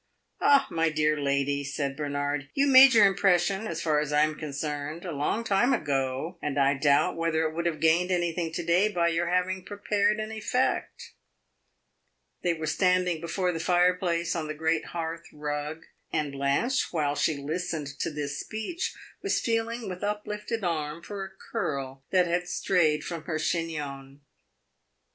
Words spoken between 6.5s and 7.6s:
I doubt whether it